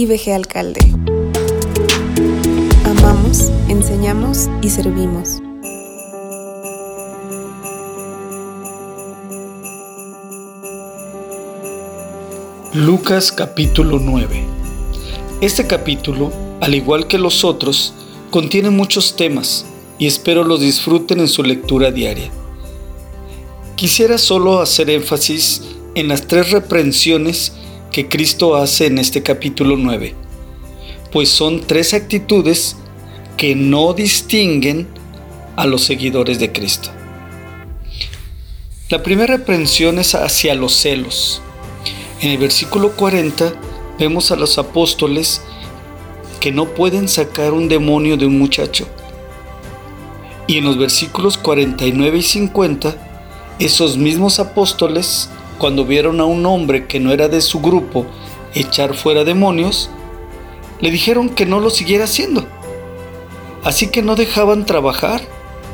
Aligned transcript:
IBG 0.00 0.32
Alcalde. 0.32 0.80
Amamos, 2.86 3.50
enseñamos 3.68 4.48
y 4.62 4.70
servimos. 4.70 5.42
Lucas 12.72 13.30
capítulo 13.30 13.98
9 13.98 14.42
Este 15.42 15.66
capítulo, 15.66 16.32
al 16.62 16.74
igual 16.74 17.06
que 17.06 17.18
los 17.18 17.44
otros, 17.44 17.92
contiene 18.30 18.70
muchos 18.70 19.16
temas 19.16 19.66
y 19.98 20.06
espero 20.06 20.44
los 20.44 20.62
disfruten 20.62 21.20
en 21.20 21.28
su 21.28 21.42
lectura 21.42 21.90
diaria. 21.90 22.30
Quisiera 23.76 24.16
solo 24.16 24.62
hacer 24.62 24.88
énfasis 24.88 25.60
en 25.94 26.08
las 26.08 26.26
tres 26.26 26.52
reprensiones 26.52 27.52
que 27.92 28.08
Cristo 28.08 28.56
hace 28.56 28.86
en 28.86 28.98
este 28.98 29.22
capítulo 29.22 29.76
9, 29.76 30.14
pues 31.12 31.28
son 31.28 31.60
tres 31.66 31.94
actitudes 31.94 32.76
que 33.36 33.54
no 33.54 33.94
distinguen 33.94 34.86
a 35.56 35.66
los 35.66 35.82
seguidores 35.82 36.38
de 36.38 36.52
Cristo. 36.52 36.90
La 38.88 39.02
primera 39.02 39.36
reprensión 39.36 39.98
es 39.98 40.14
hacia 40.14 40.54
los 40.54 40.74
celos. 40.74 41.42
En 42.20 42.30
el 42.30 42.38
versículo 42.38 42.92
40 42.92 43.52
vemos 43.98 44.30
a 44.30 44.36
los 44.36 44.58
apóstoles 44.58 45.42
que 46.40 46.52
no 46.52 46.74
pueden 46.74 47.08
sacar 47.08 47.52
un 47.52 47.68
demonio 47.68 48.16
de 48.16 48.26
un 48.26 48.38
muchacho. 48.38 48.86
Y 50.46 50.58
en 50.58 50.64
los 50.64 50.78
versículos 50.78 51.38
49 51.38 52.18
y 52.18 52.22
50, 52.22 52.96
esos 53.60 53.96
mismos 53.96 54.40
apóstoles, 54.40 55.28
cuando 55.60 55.84
vieron 55.84 56.20
a 56.20 56.24
un 56.24 56.46
hombre 56.46 56.86
que 56.86 56.98
no 56.98 57.12
era 57.12 57.28
de 57.28 57.42
su 57.42 57.60
grupo 57.60 58.06
echar 58.54 58.94
fuera 58.94 59.24
demonios, 59.24 59.90
le 60.80 60.90
dijeron 60.90 61.28
que 61.28 61.44
no 61.44 61.60
lo 61.60 61.68
siguiera 61.68 62.04
haciendo. 62.04 62.46
Así 63.62 63.88
que 63.88 64.00
no 64.00 64.16
dejaban 64.16 64.64
trabajar 64.64 65.20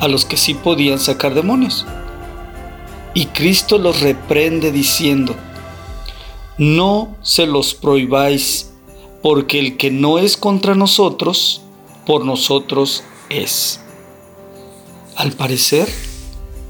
a 0.00 0.08
los 0.08 0.24
que 0.24 0.38
sí 0.38 0.54
podían 0.54 0.98
sacar 0.98 1.34
demonios. 1.34 1.84
Y 3.12 3.26
Cristo 3.26 3.76
los 3.76 4.00
reprende 4.00 4.72
diciendo, 4.72 5.36
no 6.56 7.14
se 7.20 7.46
los 7.46 7.74
prohibáis, 7.74 8.70
porque 9.22 9.58
el 9.58 9.76
que 9.76 9.90
no 9.90 10.18
es 10.18 10.38
contra 10.38 10.74
nosotros, 10.74 11.60
por 12.06 12.24
nosotros 12.24 13.04
es. 13.28 13.80
Al 15.14 15.32
parecer, 15.32 15.88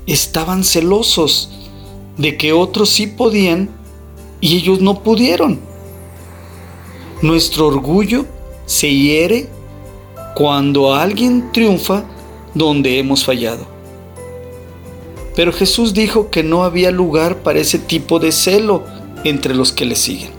estaban 0.07 0.65
celosos 0.65 1.64
de 2.17 2.37
que 2.37 2.53
otros 2.53 2.91
sí 2.91 3.07
podían 3.07 3.71
y 4.41 4.57
ellos 4.57 4.81
no 4.81 5.03
pudieron. 5.03 5.61
Nuestro 7.23 7.67
orgullo 7.67 8.27
se 8.67 8.93
hiere 8.95 9.49
cuando 10.35 10.95
alguien 10.95 11.53
triunfa 11.53 12.05
donde 12.55 12.99
hemos 12.99 13.25
fallado. 13.25 13.67
Pero 15.35 15.53
Jesús 15.53 15.95
dijo 15.95 16.31
que 16.31 16.43
no 16.43 16.65
había 16.65 16.91
lugar 16.91 17.43
para 17.43 17.59
ese 17.59 17.79
tipo 17.79 18.19
de 18.19 18.31
celo 18.31 18.85
entre 19.25 19.55
los 19.55 19.73
que 19.73 19.85
le 19.85 19.97
siguen. 19.97 20.31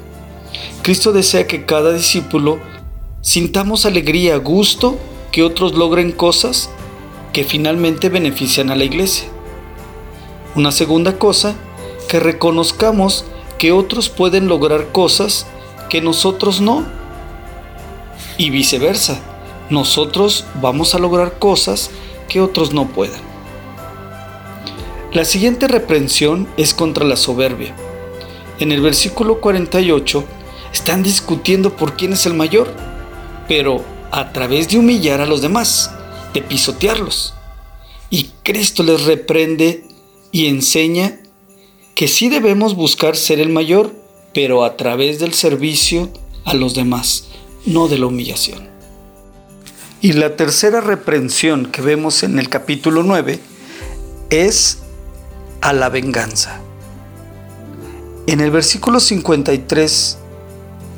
Cristo 0.83 1.11
desea 1.11 1.47
que 1.47 1.65
cada 1.65 1.91
discípulo 1.91 2.59
sintamos 3.21 3.85
alegría, 3.85 4.37
gusto, 4.37 4.97
que 5.31 5.43
otros 5.43 5.73
logren 5.73 6.11
cosas 6.11 6.69
que 7.33 7.43
finalmente 7.43 8.07
benefician 8.07 8.69
a 8.69 8.75
la 8.75 8.85
iglesia. 8.85 9.27
Una 10.55 10.71
segunda 10.71 11.17
cosa, 11.17 11.55
que 12.16 12.19
reconozcamos 12.21 13.25
que 13.58 13.73
otros 13.73 14.08
pueden 14.08 14.47
lograr 14.47 14.94
cosas 14.94 15.47
que 15.89 15.99
nosotros 15.99 16.61
no. 16.61 16.85
Y 18.38 18.52
viceversa, 18.52 19.19
nosotros 19.69 20.45
vamos 20.61 20.95
a 20.95 20.99
lograr 20.99 21.39
cosas 21.39 21.91
que 22.30 22.39
otros 22.39 22.73
no 22.73 22.88
puedan. 22.88 23.19
La 25.12 25.25
siguiente 25.25 25.67
reprensión 25.67 26.47
es 26.56 26.73
contra 26.73 27.03
la 27.03 27.17
soberbia 27.17 27.75
en 28.59 28.72
el 28.72 28.79
versículo 28.79 29.41
48 29.41 30.23
están 30.72 31.03
discutiendo 31.03 31.75
por 31.75 31.97
quién 31.97 32.13
es 32.13 32.25
el 32.25 32.34
mayor, 32.34 32.73
pero 33.50 33.84
a 34.12 34.31
través 34.31 34.69
de 34.69 34.78
humillar 34.78 35.19
a 35.19 35.25
los 35.25 35.41
demás, 35.41 35.91
de 36.34 36.41
pisotearlos. 36.41 37.34
Y 38.09 38.29
Cristo 38.41 38.84
les 38.84 39.03
reprende 39.03 39.84
y 40.31 40.47
enseña 40.47 41.19
que 41.95 42.09
sí 42.09 42.28
debemos 42.28 42.75
buscar 42.75 43.16
ser 43.16 43.39
el 43.39 43.50
mayor, 43.50 43.94
pero 44.33 44.66
a 44.66 44.75
través 44.75 45.17
del 45.17 45.33
servicio 45.33 46.09
a 46.44 46.53
los 46.53 46.75
demás, 46.75 47.29
no 47.66 47.88
de 47.88 47.97
la 47.97 48.07
humillación. 48.07 48.67
Y 50.01 50.11
la 50.11 50.35
tercera 50.35 50.81
reprensión 50.81 51.67
que 51.67 51.81
vemos 51.81 52.23
en 52.23 52.38
el 52.38 52.50
capítulo 52.50 53.01
9 53.01 53.39
es 54.29 54.79
a 55.61 55.72
la 55.72 55.88
venganza. 55.88 56.59
En 58.27 58.41
el 58.41 58.51
versículo 58.51 59.00
53 59.00 60.17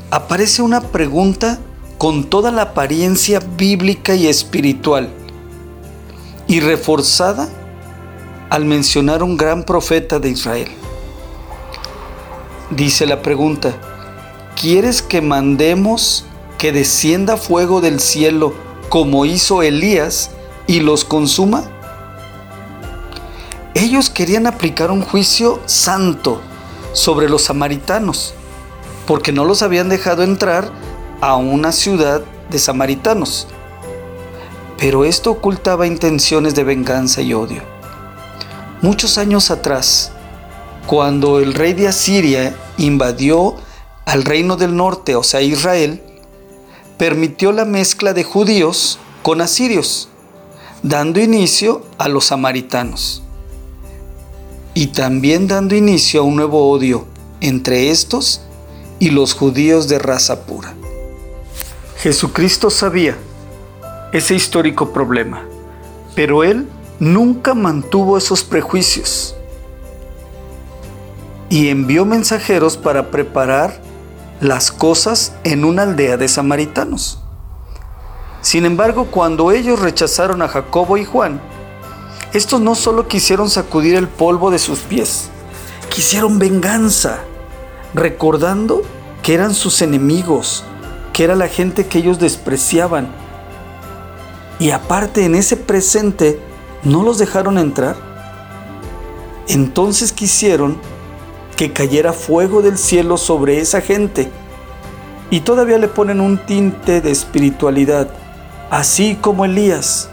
aparece 0.09 0.63
una 0.63 0.81
pregunta 0.81 1.59
con 1.99 2.23
toda 2.23 2.51
la 2.51 2.63
apariencia 2.63 3.39
bíblica 3.39 4.15
y 4.15 4.25
espiritual 4.25 5.09
y 6.47 6.59
reforzada 6.59 7.47
al 8.49 8.65
mencionar 8.65 9.21
un 9.21 9.37
gran 9.37 9.63
profeta 9.63 10.19
de 10.19 10.29
Israel. 10.31 10.69
Dice 12.69 13.05
la 13.05 13.21
pregunta, 13.21 13.73
¿quieres 14.59 15.01
que 15.01 15.21
mandemos 15.21 16.25
que 16.57 16.73
descienda 16.73 17.37
fuego 17.37 17.79
del 17.79 18.01
cielo 18.01 18.53
como 18.89 19.25
hizo 19.25 19.63
Elías 19.63 20.31
y 20.67 20.81
los 20.81 21.05
consuma? 21.05 21.63
Ellos 23.73 24.09
querían 24.09 24.47
aplicar 24.47 24.91
un 24.91 25.01
juicio 25.01 25.61
santo 25.65 26.41
sobre 26.91 27.29
los 27.29 27.43
samaritanos, 27.43 28.33
porque 29.05 29.31
no 29.31 29.45
los 29.45 29.61
habían 29.61 29.87
dejado 29.87 30.23
entrar 30.23 30.69
a 31.21 31.37
una 31.37 31.71
ciudad 31.71 32.21
de 32.49 32.59
samaritanos. 32.59 33.47
Pero 34.77 35.05
esto 35.05 35.31
ocultaba 35.31 35.87
intenciones 35.87 36.53
de 36.53 36.65
venganza 36.65 37.21
y 37.21 37.33
odio. 37.33 37.61
Muchos 38.81 39.17
años 39.17 39.51
atrás, 39.51 40.11
cuando 40.87 41.39
el 41.39 41.53
rey 41.53 41.73
de 41.73 41.89
Asiria 41.89 42.55
invadió 42.77 43.55
al 44.05 44.23
reino 44.23 44.55
del 44.55 44.75
norte, 44.75 45.17
o 45.17 45.21
sea, 45.21 45.41
Israel, 45.41 46.01
permitió 46.97 47.51
la 47.51 47.65
mezcla 47.65 48.13
de 48.13 48.23
judíos 48.23 48.97
con 49.21 49.41
asirios, 49.41 50.07
dando 50.83 51.19
inicio 51.19 51.83
a 51.97 52.07
los 52.07 52.27
samaritanos 52.27 53.21
y 54.73 54.87
también 54.87 55.47
dando 55.47 55.75
inicio 55.75 56.21
a 56.21 56.23
un 56.23 56.37
nuevo 56.37 56.71
odio 56.71 57.05
entre 57.41 57.89
estos 57.89 58.41
y 58.97 59.09
los 59.09 59.33
judíos 59.33 59.89
de 59.89 59.99
raza 59.99 60.45
pura. 60.45 60.73
Jesucristo 61.97 62.69
sabía 62.69 63.17
ese 64.13 64.35
histórico 64.35 64.93
problema, 64.93 65.43
pero 66.15 66.45
él 66.45 66.65
nunca 66.99 67.53
mantuvo 67.53 68.17
esos 68.17 68.43
prejuicios 68.43 69.36
y 71.49 71.69
envió 71.69 72.05
mensajeros 72.05 72.77
para 72.77 73.09
preparar 73.09 73.79
las 74.39 74.71
cosas 74.71 75.33
en 75.43 75.65
una 75.65 75.83
aldea 75.83 76.17
de 76.17 76.27
samaritanos. 76.27 77.23
Sin 78.41 78.65
embargo, 78.65 79.07
cuando 79.09 79.51
ellos 79.51 79.79
rechazaron 79.79 80.41
a 80.41 80.47
Jacobo 80.47 80.97
y 80.97 81.05
Juan, 81.05 81.41
estos 82.33 82.61
no 82.61 82.75
solo 82.75 83.07
quisieron 83.07 83.49
sacudir 83.49 83.95
el 83.95 84.07
polvo 84.07 84.51
de 84.51 84.59
sus 84.59 84.79
pies, 84.79 85.29
quisieron 85.89 86.39
venganza, 86.39 87.19
recordando 87.93 88.83
que 89.23 89.33
eran 89.33 89.53
sus 89.53 89.81
enemigos, 89.81 90.63
que 91.13 91.23
era 91.23 91.35
la 91.35 91.47
gente 91.47 91.87
que 91.87 91.99
ellos 91.99 92.19
despreciaban. 92.19 93.07
Y 94.59 94.71
aparte 94.71 95.25
en 95.25 95.35
ese 95.35 95.57
presente 95.57 96.39
no 96.83 97.03
los 97.03 97.17
dejaron 97.17 97.57
entrar. 97.57 97.95
Entonces 99.47 100.13
quisieron 100.13 100.77
que 101.57 101.73
cayera 101.73 102.13
fuego 102.13 102.61
del 102.61 102.77
cielo 102.77 103.17
sobre 103.17 103.59
esa 103.59 103.81
gente. 103.81 104.31
Y 105.29 105.41
todavía 105.41 105.77
le 105.79 105.89
ponen 105.89 106.21
un 106.21 106.37
tinte 106.37 107.01
de 107.01 107.11
espiritualidad, 107.11 108.09
así 108.69 109.17
como 109.19 109.43
Elías. 109.43 110.09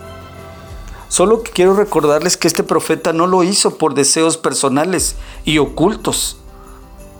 Solo 1.08 1.44
quiero 1.44 1.74
recordarles 1.74 2.36
que 2.36 2.48
este 2.48 2.64
profeta 2.64 3.12
no 3.12 3.28
lo 3.28 3.44
hizo 3.44 3.78
por 3.78 3.94
deseos 3.94 4.36
personales 4.36 5.14
y 5.44 5.58
ocultos, 5.58 6.38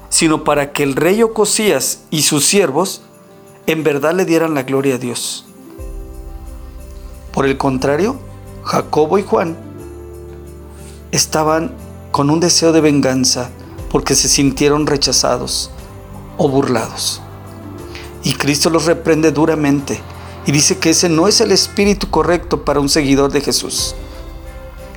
sino 0.09 0.43
para 0.43 0.73
que 0.73 0.83
el 0.83 0.97
rey 0.97 1.23
Ocosías 1.23 2.01
y 2.11 2.23
sus 2.23 2.45
siervos 2.45 3.03
en 3.67 3.85
verdad 3.85 4.15
le 4.15 4.25
dieran 4.25 4.55
la 4.55 4.65
gloria 4.65 4.97
a 4.97 4.99
Dios. 4.99 5.45
Por 7.33 7.47
el 7.47 7.57
contrario, 7.57 8.17
Jacobo 8.65 9.19
y 9.19 9.23
Juan 9.23 9.57
estaban 11.13 11.73
con 12.11 12.31
un 12.31 12.41
deseo 12.41 12.73
de 12.73 12.81
venganza 12.81 13.51
porque 13.95 14.17
se 14.17 14.29
sintieron 14.29 14.89
rechazados 14.89 15.71
o 16.37 16.49
burlados. 16.49 17.21
Y 18.25 18.35
Cristo 18.35 18.69
los 18.69 18.87
reprende 18.87 19.31
duramente 19.31 20.01
y 20.45 20.51
dice 20.51 20.79
que 20.79 20.91
ese 20.91 21.09
no 21.09 21.29
es 21.29 21.41
el 21.41 21.53
espíritu 21.53 22.11
correcto 22.11 22.65
para 22.65 22.81
un 22.81 22.89
seguidor 22.89 23.31
de 23.31 23.41
Jesús. 23.41 23.95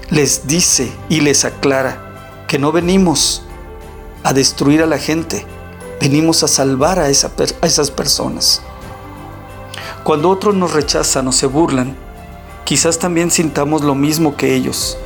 Les 0.10 0.48
dice 0.48 0.92
y 1.10 1.22
les 1.22 1.46
aclara 1.46 2.46
que 2.48 2.58
no 2.58 2.72
venimos 2.72 3.44
a 4.24 4.34
destruir 4.34 4.82
a 4.82 4.88
la 4.88 4.98
gente, 4.98 5.46
venimos 6.02 6.42
a 6.42 6.48
salvar 6.48 6.98
a, 6.98 7.04
a 7.04 7.10
esas 7.68 7.92
personas. 7.92 8.64
Cuando 10.04 10.28
otros 10.28 10.56
nos 10.56 10.74
rechazan 10.74 11.28
o 11.28 11.32
se 11.32 11.46
burlan, 11.46 11.96
quizás 12.66 12.98
también 12.98 13.30
sintamos 13.30 13.84
lo 13.84 13.94
mismo 13.94 14.36
que 14.36 14.56
ellos. 14.56 14.98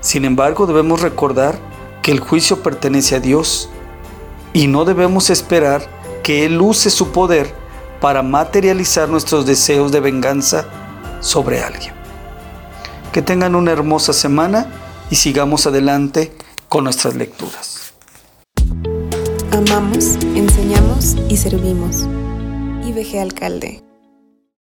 Sin 0.00 0.24
embargo, 0.24 0.66
debemos 0.66 1.02
recordar 1.02 1.68
que 2.02 2.12
el 2.12 2.20
juicio 2.20 2.62
pertenece 2.62 3.16
a 3.16 3.20
Dios 3.20 3.68
y 4.52 4.66
no 4.66 4.84
debemos 4.84 5.30
esperar 5.30 5.88
que 6.22 6.44
Él 6.44 6.60
use 6.60 6.90
su 6.90 7.12
poder 7.12 7.54
para 8.00 8.22
materializar 8.22 9.08
nuestros 9.08 9.46
deseos 9.46 9.92
de 9.92 10.00
venganza 10.00 10.66
sobre 11.20 11.62
alguien. 11.62 11.94
Que 13.12 13.22
tengan 13.22 13.54
una 13.54 13.72
hermosa 13.72 14.12
semana 14.12 14.66
y 15.10 15.16
sigamos 15.16 15.66
adelante 15.66 16.32
con 16.68 16.84
nuestras 16.84 17.14
lecturas. 17.14 17.92
Amamos, 19.52 20.16
enseñamos 20.34 21.16
y 21.28 21.36
servimos. 21.36 22.06
IBG 22.86 23.20
Alcalde 23.20 23.89